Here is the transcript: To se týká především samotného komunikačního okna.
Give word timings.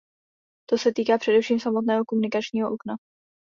To 0.69 0.77
se 0.77 0.93
týká 0.93 1.17
především 1.17 1.59
samotného 1.59 2.05
komunikačního 2.05 2.73
okna. 2.73 2.95